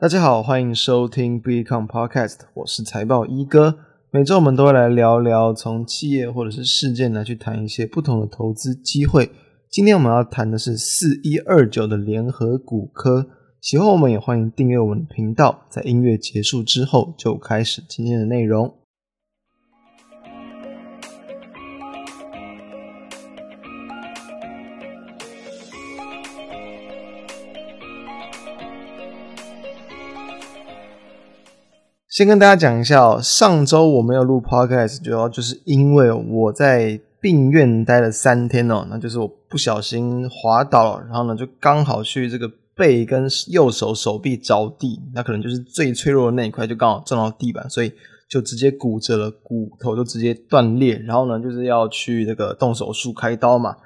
[0.00, 3.80] 大家好，欢迎收听 Become Podcast，我是财报一哥。
[4.10, 9.30] 每周我们都会来聊聊从企业或者是事件来去谈一些不同的投资机会。
[9.68, 13.26] 今天我们要谈的是四一二九的联合骨科。
[13.60, 15.66] 喜欢我们也欢迎订阅我们的频道。
[15.68, 18.72] 在音乐结束之后，就开始今天的内容。
[32.10, 47.92] 先跟大家讲一下哦，上周我没有录 podcast，主要就是因为我在病院待了三天哦，那就是我不小心滑倒了，然后呢就刚好去这个背跟右手手臂着地，那可能就是最脆弱的那一块就刚好撞到地板，所以
[48.28, 53.76] 就直接骨折了，骨头就直接断裂，然后呢就是要去这个动手术开刀嘛，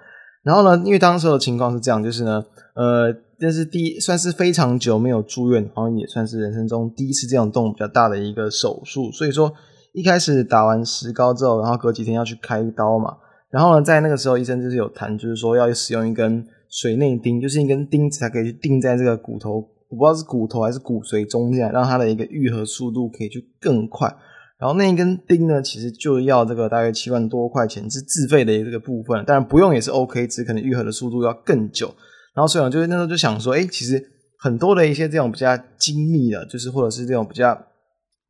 [0.43, 2.43] 然后呢因为当时的情况是这样，就是呢
[2.75, 3.15] 呃。
[3.39, 9.11] 这是第，算是非常久没有住院，好像也算是人生中第一次这样动比较大的一个手术。
[9.13, 9.53] 所以说，
[9.93, 13.17] 一开始打完石膏之后，然后隔几天要去开刀嘛。
[13.51, 19.57] 然后呢，在那个时候，医生就是有谈，就是说要使用一根水内钉，就是一根钉子，才可以去钉在这个骨头，
[19.89, 24.13] 我不知道是骨头还是骨髓中间，让它的一个愈合速度可以去更快。
[24.59, 31.95] 然后那一根钉呢，其实就要这个大约七万多块钱，是自费的这个部分，当然不用也是 OK，只可能愈合的速度要更久。
[32.35, 34.05] 然后所以就是那时候就想说，哎，其实
[34.39, 37.57] 很多的一些这种比较精密的，就是或者是这种比较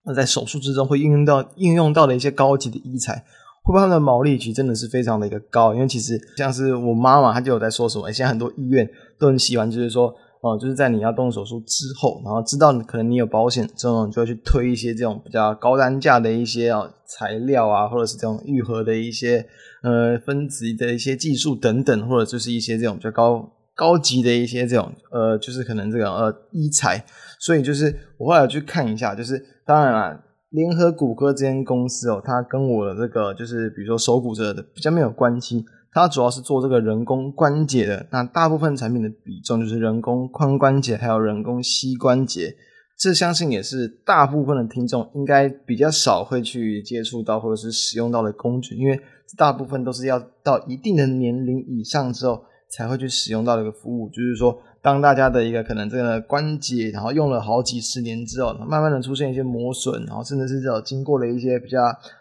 [0.05, 3.15] 那在手术之中会运用到应用到的一些高级的医材，
[3.63, 5.75] 会不会他们的毛利其实真的是非常的一个高？
[5.75, 8.87] 因为其实像是我妈妈，她就有在说什么，现在很多医院
[9.19, 19.47] 都很喜欢，就是说，哦，就是在你要动手术之后，然后知道你可能你有保险之后，你就会去推一些这种比较高单价的一些啊材料啊，或者是这种愈合的一些
[19.83, 23.51] 呃分子的一些技术等等，或者就是一些这种比较高。
[23.77, 27.05] 高级的一些这种呃，就是可能这个呃医材，
[27.41, 42.55] 所以就是我后来去看一下，就是当然啦，联合古柯这间公司哦，它跟我的这个就是比如说手骨折的比较没有关系，它主要是做这个人工关节的，那大部分产品的比重就是人工髋关节还有人工膝关节，
[42.97, 49.01] 这相信也是大部分的听众应该比较少会去接触到或者是使用到的工具，因为
[49.37, 52.45] 大部分都是要到一定的年龄以上之后。
[52.75, 61.79] 才会去使用到这个服务，就是说，当大家的一个可能这个关节，然后用了好几十年之后，慢慢的出现一些磨损，然后甚至是这种经过了一些比较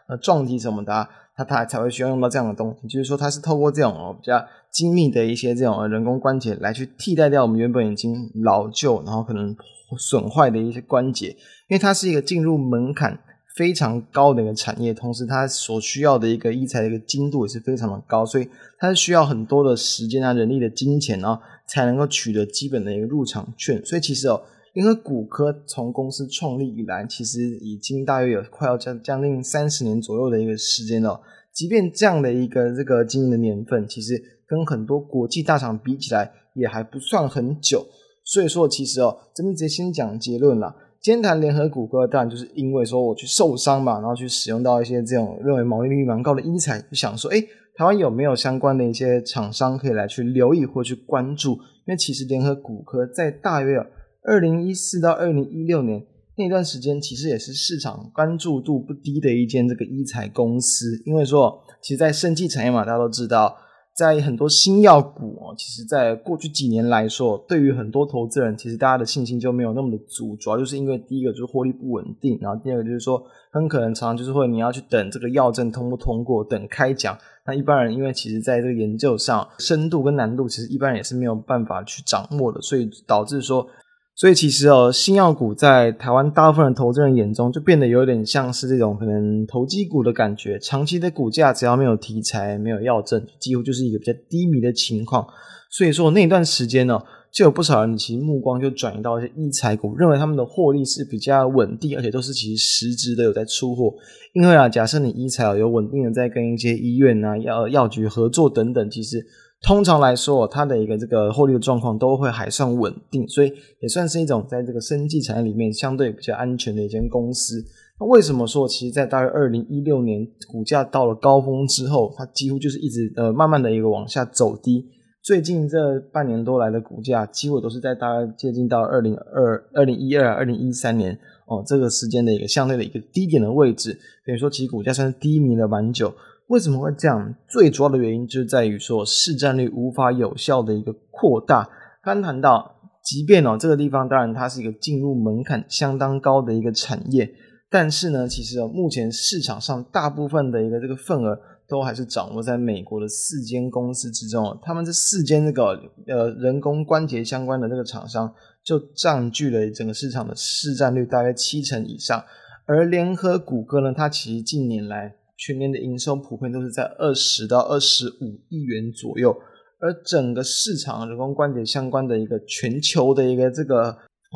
[0.07, 2.87] 呃撞击什么的，它它才会需要用到这样的东西。
[2.87, 9.55] 就是说，它是透过这种哦比较精密的一些这种人工关节来去替代掉我们原本已经老旧，然后可能
[9.97, 11.29] 损坏的一些关节，
[11.67, 13.19] 因为它是一个进入门槛。
[13.55, 18.47] 非常高的一个产业，同时它所需要的一个医材的一个精度也是非常的高，所以
[18.79, 23.83] 它需要很多的时间啊、人力的金钱啊，才能够取得基本的一个入场券。
[23.85, 24.41] 所以其实哦，
[24.73, 31.21] 因为骨科从公司创立以来，其实已经大约有快要将将近三十年左右的一个时间了。
[31.53, 37.85] 即便这样的一个这个经营的年份，其实跟很多国际大厂比起来，也还不算很久。
[38.23, 40.75] 所以说，其实哦，这边直接先讲结论了。
[41.03, 47.41] 今天谈联合古柯，当然就是因为说我去受伤嘛，然后去使用到一些这种认为毛利率蛮高的医材，就想说，诶，
[47.75, 51.55] 台湾有没有相关的一些厂商可以来去留意或去关注？
[51.85, 53.85] 因为其实联合古柯在大约
[54.23, 56.01] 二零一四到二零一六年
[56.37, 61.03] 那段时间，其实也是市场关注度不低的一间这个医材公司。
[61.05, 63.53] 因为说，其实，在生技产业嘛，大家都知道。
[63.95, 70.35] 在很多新药股哦，其实，在过去几年来说，对于很多投资人，其实大家的信心就没有那么的足。
[70.37, 77.17] 主要就是因为第一个就是获利不稳定，然后第二个就是说，很可能常常就是会你要去等这个药证通不通过，等开奖。
[77.45, 83.67] 那一般人因为其实在这个研究上深度跟难度，其实一般人也是没有办法去掌握的，所以导致说。
[84.15, 90.59] 所以其实哦，新药股在台湾大部分的投资人眼中，就变得有点像是这种可能投机股的感觉。
[90.59, 95.25] 长期的股价只要没有题材、没有药证，几乎就是一个比较低迷的情况。
[95.71, 103.95] 所以说那段时间呢，就有不少人其实目光就转移到一些医材股，认为他们的获利是比较稳定，而且都是其实实质的有在出货。
[104.33, 109.25] 因为啊，假设你医材有稳定的在跟一些医院啊、药药局合作等等，其实。
[109.65, 117.63] 通常来说，它的一个这个获利的状况都会还算稳定，所以也算是一种在这个生技产业里面相对比较安全的一间公司。
[117.97, 124.85] 那为什么说，其实，在大约二零一六年股价到了高峰之后，它几乎就是一直呃慢慢的一个往下走低。
[125.21, 131.17] 最近这半年多来的股价，几乎都是在大概接近到二零二二零一二二零一三年
[131.47, 136.13] 哦这个时间的一个相对的一个低点的位置，等于说其实股价算是低迷了蛮久。
[136.47, 137.35] 为什么会这样？
[137.47, 141.67] 最主要的原因就是在于说市占率无法有效的一个扩大。
[142.03, 147.33] 刚谈到即便哦这个地方当然它是一个进入门槛相当高的一个产业，
[147.69, 154.59] 但是呢，其实哦目前市场上大部分的一个这个份额都还是掌握在美国的四间公司之中哦。
[154.61, 158.31] 他们这四间这个呃人工关节相关的这个厂商
[158.63, 162.23] 就占据了整个市场的市占率大约七成以上，
[162.65, 169.35] 而联合谷歌呢，它其实近年来全年的营收普遍都是在二十到二十五亿元左右。
[169.79, 173.87] 而整个市场人工关节相关的一个全球的一个这个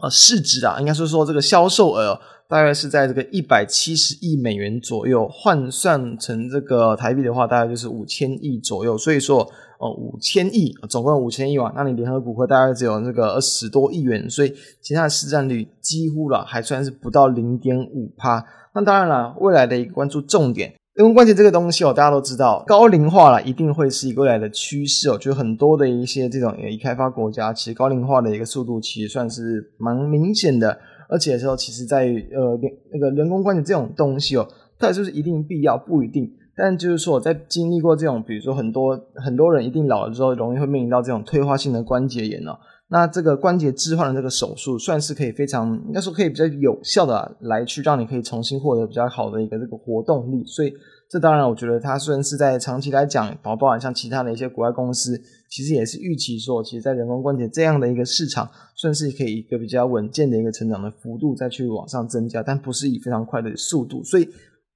[0.04, 8.98] 呃市值啊，应该说说这个销售额大概是在这个一百七十亿美元左右，换算成这个台币的话，大概就是五千亿左右。
[8.98, 9.40] 所以说，
[9.80, 18.46] 哦，五千亿总共五千亿嘛，那你联合谷歌大概只有这个二十多亿元，所以其他的市占率几乎了还算是不到零点五趴。
[18.76, 20.74] 那当然了，未来的一个关注重点。
[20.98, 25.16] 人工关节这个东西哦，大家都知道，高龄化了，一定会是一个未来的趋势哦。
[25.16, 30.76] 就很多的一些这种已开发国家，其实高龄化的一个速度其实算是蛮明显的。
[31.08, 32.60] 而且说，其实在呃，
[32.92, 34.48] 那个人工关节这种东西哦，
[34.80, 35.78] 它就是一定必要？
[35.78, 36.34] 不一定。
[36.56, 42.58] 但就是说，在经历过这种，比如说很多很多人一定老了之后，容易会面临到这种退化性的关节炎哦。
[42.89, 50.45] 那这个关节置换的这个手术，算是可以非常应该说可以比较有效的来去让你可以重新获得比较好的一个这个活动力。
[50.45, 50.74] 所以
[51.10, 64.01] 这当然我觉得它虽然是在长期来讲，包包含像其他的一些国外公司，其实也是预期说，其实在人工关节这样的一个市场，算是可以一个比较稳健的一个成长的幅度再去往上增加，但不是以非常快的速度。
[64.06, 64.25] 所以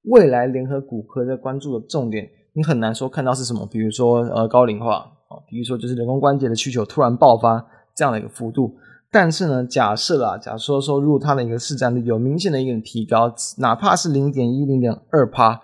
[0.04, 4.96] 未来联合骨科在关注的重点，你很难说看到是什么，比如说呃高龄化
[5.30, 7.66] 啊，比如说就是人工关节的需求突然爆发。
[7.96, 8.76] 这样的一个幅度，
[9.12, 15.60] 但是呢，假设啊，假设说，如果它的一个市占率有明显的一个提高，哪怕是零点一、零点二趴，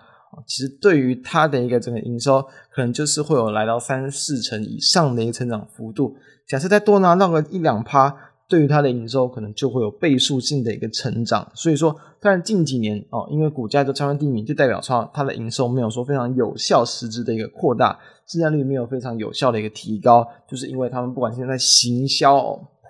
[0.46, 2.42] 其实对于它的一个整个营收，
[2.72, 6.16] 可能就是会有来到三四成以上的一个成长幅度。
[6.46, 8.14] 假设再多拿到个一两趴，
[8.48, 11.46] 对于它的营收可能就会有倍数性的一个成长。
[11.54, 17.98] 所以说，当然近几年哦，因为股价就超越低迷，就代表说它的营收没有说非常有效实质的一个扩大。
[18.26, 22.38] 市占率没有非常有效的一个提高，就是因为他们不管现在行销、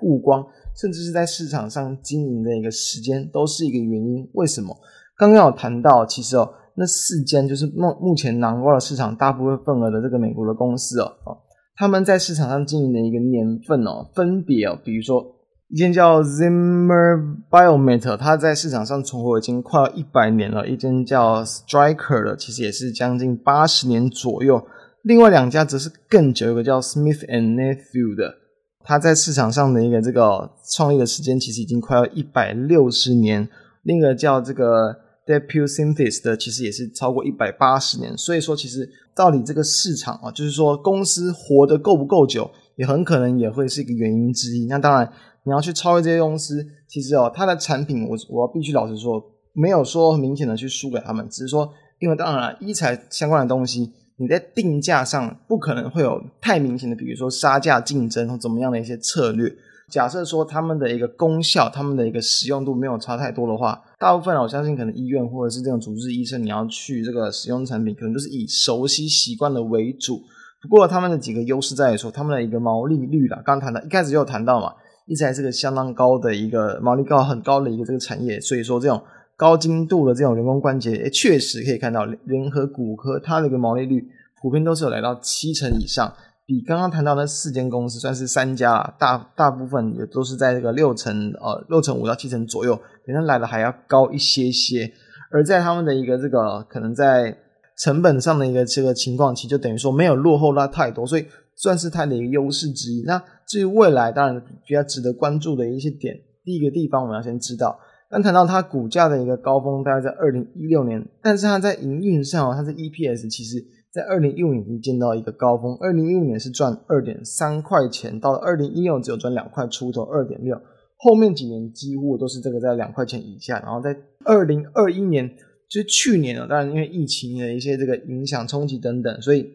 [0.01, 0.45] 曝光，
[0.77, 4.29] 甚至是在市场上经营的一个时间，都是一个原因。
[4.35, 4.77] 为什么？
[5.17, 11.39] 刚刚有谈到，其实哦，那四间就是目目前囊括了市场大部分份额的这个美国的公司哦，哦，
[11.77, 15.25] 他们在市场上经营的一个年份哦，分别哦，比如说
[15.71, 24.67] 一间叫 Zimmer Biomet，它在市场上存活已经快要一百年了；一间叫 Striker 的，其实也是将近八十年左右。
[25.03, 28.35] 另外两家则是更久，一个叫 Smith and Nephew 的，
[28.83, 33.47] 它在市场上的一个这个创立的时间其实已经快要一百六十年。
[33.83, 38.17] 另一个叫这个 DePuy Synthes 的，其实也是超过一百八十年。
[38.17, 44.67] 所以说，其实到底这个市场啊，就是说公司活得够不够久，也很可能也会是一个原因之一。
[44.67, 45.11] 那当然，
[45.49, 49.19] 你要去超越这些公司，其实哦，它的产品我我必须老实说，
[49.55, 53.91] 没有说明显的去输给他们，只是说，因为当然了，医材相关的东西。
[54.21, 59.49] 你在定价上不可能会有太明显的，比如说杀价竞争或怎么样的一些策略。
[59.93, 70.21] 假设说他们的一个功效、他们的一个使用度没有差太多的话，大部分我相信可能医院或者是这种主治医生，你要去这个使用产品，可能都是以熟悉习惯的为主。
[70.61, 74.75] 不过他们的几个优势在于说，他们的一个毛利率啦，刚刚谈到一开始就有谈到嘛，
[75.09, 79.03] 一直还是个相当高的一个毛利高很高的一个这个产业，所以说这种。
[79.41, 84.05] 高精度的这种人工关节，诶，确实可以看到联合骨科它的一个毛利率
[84.43, 86.13] 普遍都是有来到七成以上，
[86.45, 92.75] 比刚刚谈到的四间公司算是三家，大大部分也都是在这个六成呃六成五到七成左右，
[93.07, 94.93] 比它来的还要高一些些。
[95.31, 97.39] 而在他们的一个这个可能在
[97.77, 103.05] 成本上的一个这个情况，其实就等于说没有落后它太多，所以算是它的一个优势之一。
[103.07, 106.15] 那至于未来，当然比较值得关注的一些点，
[106.45, 107.81] 第一个地方我们要先知道。
[108.11, 113.63] 刚谈到它股价的一个高峰，大概在二零一六年，但是它在营运上，它的 EPS 其实
[113.93, 120.59] 在二零一五年已经见到一个高峰，二零一五年是赚二点三块钱，到了二零一六年只有赚两块出头，二点六，
[120.97, 125.29] 后面几年几乎都是这个在两块钱以下，然后在二零二一年，
[125.69, 129.47] 就是去年啊，当然因为疫情的一些这个影响冲击等等，所以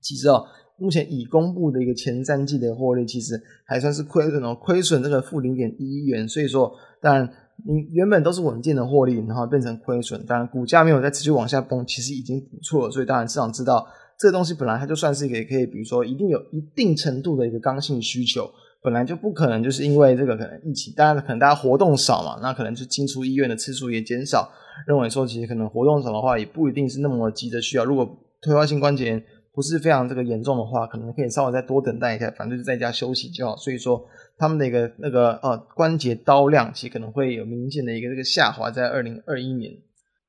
[0.00, 0.44] 其实哦，
[0.82, 7.32] 目前已公布的一个前三季的获利其实还算是亏损哦，亏损这个负零点一亿元，所以说当然。
[7.64, 12.90] 你原本都是稳健的获利，然后变成亏损，当然股价没有再持续往下崩，其实已经不错了。
[12.90, 13.86] 所以当然市场知道
[14.18, 18.50] 这个东西本来它就算是一个也可以，比如说一定有一定程度的一个刚性需求，
[18.82, 24.50] 本来就不可能就是因为这个可能疫情，当然可能大家活动少嘛，那可能就进出医院的次数也减少。
[24.88, 27.84] 认为说其实可能活动少的话，也不一定是那么急的需要。
[27.84, 28.08] 如果
[28.40, 29.22] 退化性关节炎
[29.54, 33.54] 不是非常这个严重的话，可能可以稍微再多等待一下，反正就在家休息就好。
[33.54, 34.02] 所以说，
[34.38, 39.70] 他们的一个那个呃关节刀量其实可能会有明显的一个这个下滑，在二零二一年。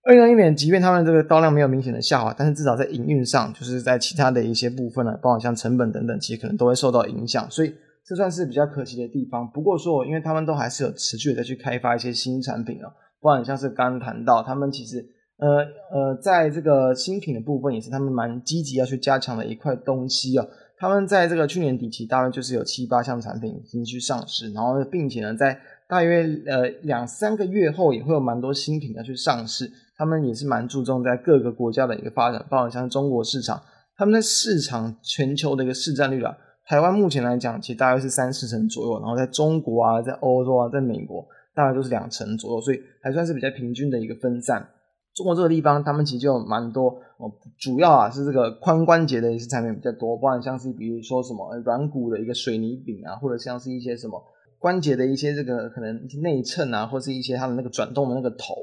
[0.03, 7.50] 二零二一年，即便他们这个刀量没有明显的下滑，但是至少在营运上，就是在其他的一些部分呢，包括像成本等等，其实可能都会受到影响。
[7.50, 7.74] 所以
[8.06, 9.50] 这算是比较可惜的地方。
[9.53, 15.13] 不过说，因为他们都还是有持续的在去开发一些新产品啊，不管像是刚谈到，他们其实。
[15.38, 15.58] 呃
[15.92, 20.48] 呃，在这个新品的部分也是他们蛮积极要去加强的一块东西哦。
[20.78, 29.72] 他们在这个去年底期大概就是有七八项产品已经去上市，然后并且呢，在大约呃两三个月后也会有蛮多新品要去上市。
[29.96, 33.62] 他们也是蛮注重在各个国家的一个发展，包括像中国市场，
[33.96, 36.36] 他们在市场全球的一个市占率啊，
[36.68, 44.68] 台湾目前来讲其实大概是三四成左右，然后在中国啊，在欧洲啊，在美国大概都是两成左右，所以还算是比较平均的一个分散。
[45.15, 54.22] 中国这个地方，他们其实就蛮多哦，主要啊是这个髋关节的一些产品比较多，包含像是比如说什么软骨的一个水泥饼啊，或者像是一些什么
[54.60, 58.55] 关节的一些这个可能内衬啊，或是一些它的那个转动的那个头，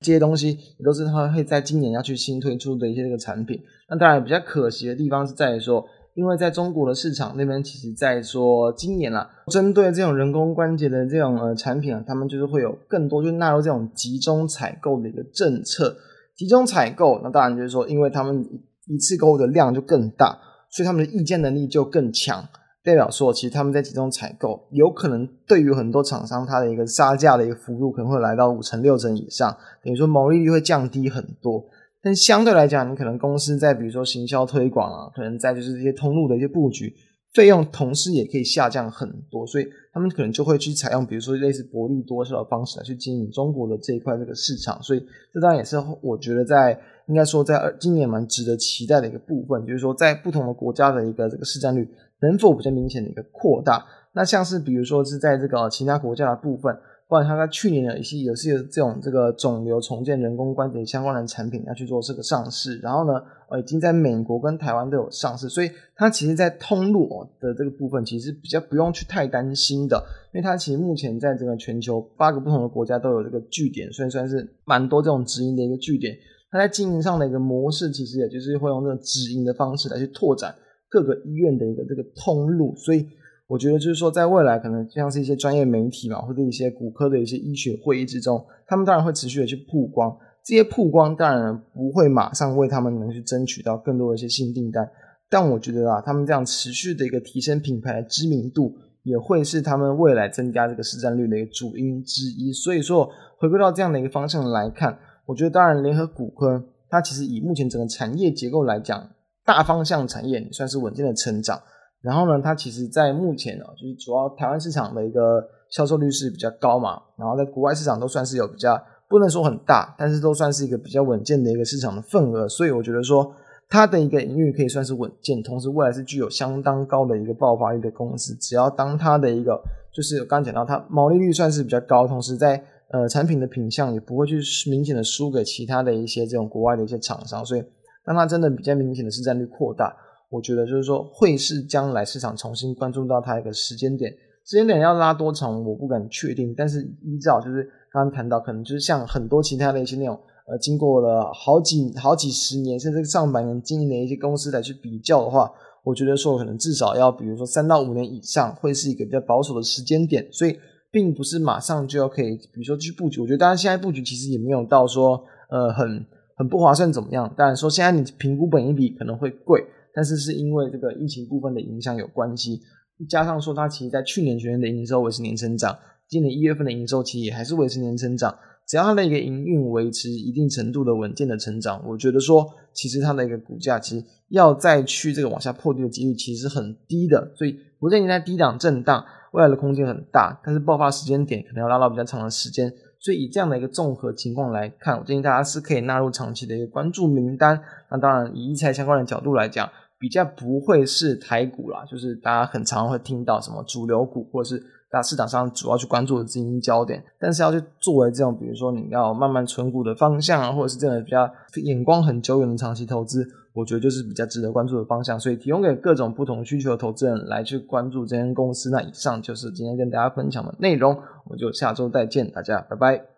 [0.00, 3.60] 这些东西也都是他会在今年要去新推出的一些这个产品。
[3.88, 5.84] 那当然比较可惜的地方是在于说。
[6.14, 15.96] 因为在中国的市场那边，其实在说今年啦，针对这种人工关节的这种呃产品啊，他们就是会有更多就纳入这种集中采购的一个政策。
[16.36, 18.44] 集中采购，那当然就是说，因为他们
[18.86, 20.38] 一次购物的量就更大，
[20.70, 22.44] 所以他们的议价能力就更强。
[22.84, 31.64] 代表说，其实他们在集中采购，有可能对于很多厂商，它的一个杀价的一个幅度可能会来到五成六成以上，等于说毛利率会降低很多。
[32.04, 36.94] 但相对来讲，你可能公司在比如说行销推广啊，可能在就是这些通路的一些布局
[37.32, 45.00] 费用，同时也可以下降很多，所以他们可能就会去采用比如说类似薄利多销的方式来去经营中国的这一块这个市场，所以
[45.32, 51.88] 这当然也是我觉得在应该说在今年蛮值得期待的一个部分，就是说在不同的国家的一个这个市占率
[52.20, 53.82] 能否比较明显的一个扩大，
[54.12, 56.76] 那像是比如说是在这个其他国家的部分。
[57.06, 63.20] 不然，他在去年呢，也是也是有这种这个肿瘤重建、人工关节相关的产品要去做这个上市，然后呢，
[63.50, 67.08] 呃，已经在美国跟台湾都有上市，所以它其实，在通路
[67.38, 76.16] 的这个部分，其实比较不用去太担心的，因为它其实目前在整个全球八个不同的国家都有这个据点，所以算是蛮多这种直营的一个据点。
[76.50, 80.54] 它在经营上的一个模式，其实也就是会用这种直营的方式来去拓展
[80.88, 83.06] 各个医院的一个这个通路，所以。
[83.46, 90.16] 我觉得就是说，在未来可能像是一些专业媒体嘛，或者一些骨科的一些医学会议之中，他们当然会持续的去曝光。
[90.42, 94.86] 这些曝光当然不会马上为他们能去争取到更多的一些新订单，
[95.30, 102.52] 但我觉得啊，他们这样持续的一个提升品牌知名度，也会是他们未来增加这个市占率的一个主因之一。
[102.52, 109.10] 所以说，回归到这样的一个方向来看，我觉得当然联合骨科它其实以目前整个产业结构来讲，
[109.44, 111.60] 大方向产业算是稳健的成长。
[112.04, 123.34] 然后呢，它其实，在目前呢，就是主要台湾市场的一个销售率是比较高嘛，然后在国外市场都算是有比较，不能说很大，但是都算是一个比较稳健的一个市场的份额，所以我觉得说
[123.70, 128.34] 它的一个营运可以算是稳健，同时未来是具有相当高的一个爆发力的公司。
[128.34, 129.58] 只要当它的一个，
[129.90, 134.38] 就是我刚刚讲到它毛利率算是比较高，同时在呃产品的品相也不会去
[134.70, 137.64] 明显的输给其他的一些这种国外的一些厂商，所以
[138.04, 139.96] 当它真的比较明显的市占率扩大。
[140.30, 144.10] 我觉得就是说，会是将来市场重新关注到它一个时间点，
[144.44, 146.52] 时间点要拉多长，我不敢确定。
[146.56, 147.62] 但是依照就是
[147.92, 155.48] 刚刚谈到，可能就是像很多其他的一些那种，呃，经过了好几好几十年甚至上百年经营的一些公司来去比较的话，
[155.84, 160.26] 我觉得说可能至少要比如说三到五年以上，会是一个比较保守的时间点。
[160.32, 160.58] 所以
[160.90, 163.20] 并不是马上就要可以，比如说去布局。
[163.20, 166.04] 我觉得当然现在布局其实也没有到说呃很
[166.36, 167.32] 很不划算怎么样。
[167.36, 169.64] 当然说现在你评估本一比可能会贵。
[169.94, 172.60] 但是是因为这个疫情部分的影响有关系，
[173.08, 175.76] 加上说它其实在去年全年的营收维持年成长，
[176.08, 178.36] 今年一月份的营收其实也还是维持年成长。
[178.66, 187.30] 只要它的一个营运维持一定程度的稳健的成长，我觉得说其实它的一个股价其实要再去这个往下破低的几率其实是很低的。
[187.36, 192.72] 所以我建议在低档震荡，未来的空间很大，但是爆发时间点可能要拉到比较长的时间。
[193.00, 197.60] 所以以这样的一个综合情况来看，我建议大家是可以纳入长期的一个关注名单。
[197.90, 199.70] 那当然以医材相关的角度来讲。
[200.04, 207.02] 比较不会是台股啦，就是大家很常会听到什么主流股，或者是大市场上主要去关注的资金焦点。
[207.18, 211.26] 但是要去作为这种，比如说你要慢慢存股的方向啊，或者是这种比较
[211.62, 215.18] 眼光很久远的长期投资，我觉得就是比较值得关注的方向。
[215.18, 218.68] 所以提供给各种不同需求的投资人来去关注这间公司。
[218.68, 220.92] 那以上就是今天跟大家分享的内容，
[221.24, 223.13] 我们就下周再见，大家拜拜。